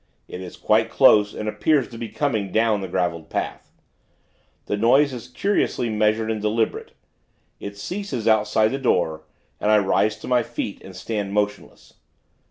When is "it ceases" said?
7.59-8.27